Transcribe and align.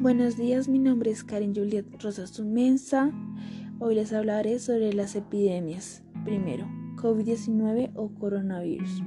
Buenos 0.00 0.36
días, 0.36 0.68
mi 0.68 0.80
nombre 0.80 1.12
es 1.12 1.22
Karen 1.22 1.54
Juliet 1.54 1.86
Rosas 2.02 2.40
Mensa. 2.40 3.12
Hoy 3.78 3.94
les 3.94 4.12
hablaré 4.12 4.58
sobre 4.58 4.92
las 4.92 5.14
epidemias. 5.14 6.02
Primero, 6.24 6.66
COVID-19 6.96 7.92
o 7.94 8.08
coronavirus. 8.08 9.02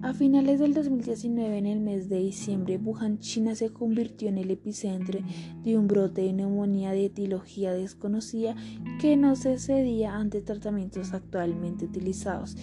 A 0.00 0.14
finales 0.14 0.60
del 0.60 0.72
2019, 0.72 1.58
en 1.58 1.66
el 1.66 1.80
mes 1.80 2.08
de 2.08 2.20
diciembre, 2.20 2.78
Wuhan, 2.78 3.18
China, 3.18 3.54
se 3.54 3.70
convirtió 3.70 4.30
en 4.30 4.38
el 4.38 4.50
epicentro 4.50 5.20
de 5.62 5.76
un 5.76 5.88
brote 5.88 6.22
de 6.22 6.32
neumonía 6.32 6.92
de 6.92 7.04
etiología 7.04 7.74
desconocida 7.74 8.56
que 8.98 9.16
no 9.18 9.36
se 9.36 9.58
cedía 9.58 10.16
ante 10.16 10.40
tratamientos 10.40 11.12
actualmente 11.12 11.84
utilizados. 11.84 12.56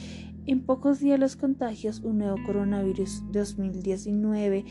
En 0.47 0.61
pocos 0.61 0.99
días 0.99 1.19
los 1.19 1.35
contagios, 1.35 2.01
un 2.01 2.19
nuevo 2.19 2.37
coronavirus 2.45 3.23
2019 3.31 4.65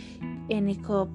NCOV, 0.49 1.09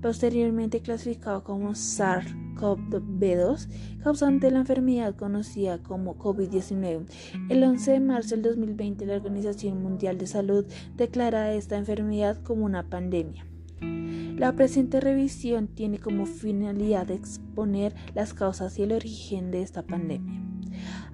posteriormente 0.00 0.80
clasificado 0.80 1.44
como 1.44 1.70
SARS-CoV-2, 1.70 3.68
causante 4.02 4.46
de 4.46 4.52
la 4.52 4.60
enfermedad 4.60 5.14
conocida 5.16 5.82
como 5.82 6.16
COVID-19. 6.16 7.06
El 7.48 7.64
11 7.64 7.90
de 7.92 8.00
marzo 8.00 8.30
del 8.36 8.42
2020, 8.42 9.06
la 9.06 9.16
Organización 9.16 9.82
Mundial 9.82 10.18
de 10.18 10.26
Salud 10.26 10.66
declara 10.96 11.52
esta 11.54 11.76
enfermedad 11.76 12.42
como 12.42 12.64
una 12.64 12.88
pandemia. 12.88 13.46
La 13.80 14.54
presente 14.54 15.00
revisión 15.00 15.68
tiene 15.68 15.98
como 15.98 16.26
finalidad 16.26 17.10
exponer 17.10 17.94
las 18.14 18.34
causas 18.34 18.78
y 18.78 18.82
el 18.82 18.92
origen 18.92 19.50
de 19.50 19.62
esta 19.62 19.82
pandemia 19.82 20.44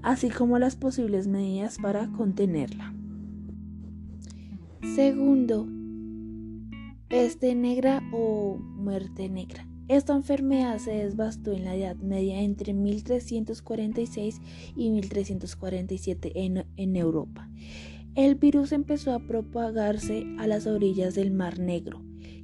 así 0.03 0.31
como 0.31 0.59
las 0.59 0.77
posibles 0.77 1.27
medidas 1.27 1.79
para 1.79 2.09
contenerla. 2.09 2.95
Segundo, 4.95 5.69
peste 7.11 7.57
negra 7.57 8.01
o 8.13 8.57
muerte 8.57 9.29
negra. 9.29 9.67
Esta 9.89 10.15
enfermedad 10.15 10.79
se 10.79 10.93
desbastó 10.93 11.51
en 11.51 11.65
la 11.65 11.75
Edad 11.75 11.97
Media 11.97 12.41
entre 12.41 12.73
1346 12.73 14.41
y 14.77 14.91
1347 14.91 16.33
en, 16.37 16.97
Europa. 16.97 17.51
El 18.15 18.37
virus 18.37 18.71
empezó 18.71 19.13
a 19.13 19.27
propagarse 19.27 20.25
a 20.39 20.47
las 20.47 20.69
orillas 20.69 21.17
del 21.17 21.33
Mar 21.33 21.59
Negro 21.59 22.01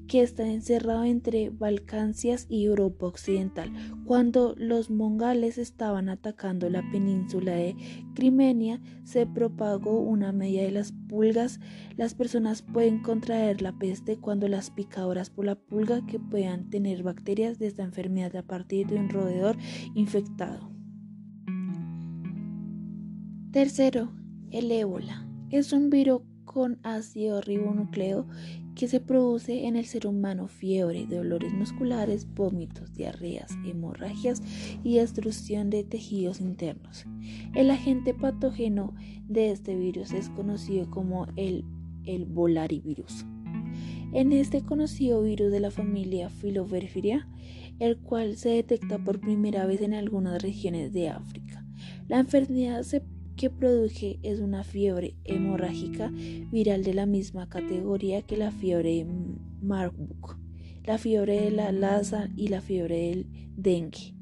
que 0.06 0.22
está 0.22 0.46
encerrado 0.46 1.04
entre 1.04 1.50
Balcancias 1.50 2.46
y 2.48 2.64
Europa 2.64 3.06
Occidental. 3.06 3.72
Cuando 4.04 4.54
los 4.56 4.90
mongales 4.90 5.58
estaban 5.58 6.08
atacando 6.08 6.70
la 6.70 6.82
península 6.90 7.52
de 7.52 7.76
Crimea, 8.14 8.80
se 9.04 9.26
propagó 9.26 10.00
una 10.00 10.32
media 10.32 10.62
de 10.62 10.70
las 10.70 10.92
pulgas. 11.08 11.60
Las 11.96 12.14
personas 12.14 12.62
pueden 12.62 13.02
contraer 13.02 13.62
la 13.62 13.72
peste 13.72 14.18
cuando 14.18 14.48
las 14.48 14.70
picadoras 14.70 15.30
por 15.30 15.44
la 15.44 15.56
pulga 15.56 16.04
que 16.06 16.18
puedan 16.18 16.70
tener 16.70 17.02
bacterias 17.02 17.58
de 17.58 17.66
esta 17.66 17.82
enfermedad 17.82 18.36
a 18.36 18.42
partir 18.42 18.86
de 18.86 18.96
un 18.96 19.08
roedor 19.08 19.56
infectado. 19.94 20.70
Tercero, 23.50 24.12
el 24.50 24.70
ébola. 24.70 25.26
Es 25.50 25.72
un 25.72 25.90
virus 25.90 26.22
con 26.44 26.78
ácido 26.82 27.40
ribonucleo 27.40 28.26
que 28.76 28.88
se 28.88 29.00
produce 29.00 29.66
en 29.66 29.74
el 29.74 29.86
ser 29.86 30.06
humano 30.06 30.48
fiebre, 30.48 31.06
dolores 31.06 31.52
musculares, 31.52 32.32
vómitos, 32.34 32.92
diarreas, 32.92 33.50
hemorragias 33.64 34.42
y 34.84 34.98
destrucción 34.98 35.70
de 35.70 35.82
tejidos 35.82 36.40
internos. 36.40 37.06
El 37.54 37.70
agente 37.70 38.12
patógeno 38.12 38.94
de 39.28 39.50
este 39.50 39.74
virus 39.74 40.12
es 40.12 40.28
conocido 40.28 40.90
como 40.90 41.26
el, 41.36 41.64
el 42.04 42.26
volarivirus. 42.26 43.24
En 44.12 44.32
este 44.32 44.62
conocido 44.62 45.22
virus 45.22 45.50
de 45.50 45.60
la 45.60 45.70
familia 45.70 46.28
Filoverfiria, 46.28 47.26
el 47.78 47.98
cual 47.98 48.36
se 48.36 48.50
detecta 48.50 48.98
por 48.98 49.20
primera 49.20 49.66
vez 49.66 49.80
en 49.80 49.94
algunas 49.94 50.42
regiones 50.42 50.92
de 50.92 51.08
África. 51.08 51.64
La 52.08 52.20
enfermedad 52.20 52.82
se 52.82 53.02
que 53.36 53.50
produje 53.50 54.18
es 54.22 54.40
una 54.40 54.64
fiebre 54.64 55.14
hemorrágica 55.24 56.10
viral 56.10 56.84
de 56.84 56.94
la 56.94 57.06
misma 57.06 57.48
categoría 57.48 58.22
que 58.22 58.36
la 58.36 58.50
fiebre 58.50 59.06
Marburg, 59.62 60.38
la 60.84 60.98
fiebre 60.98 61.40
de 61.42 61.50
la 61.50 61.72
y 62.36 62.48
la 62.48 62.60
fiebre 62.60 62.96
del 62.96 63.26
dengue. 63.56 64.14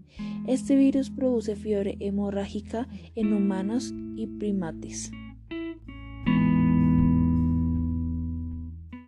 Este 0.47 0.77
virus 0.77 1.11
produce 1.11 1.57
fiebre 1.57 1.97
hemorrágica 2.01 2.89
en 3.15 3.33
humanos 3.33 3.93
y 4.17 4.27
primates. 4.27 5.11